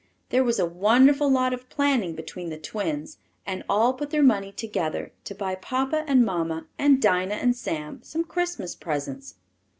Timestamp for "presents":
8.73-9.35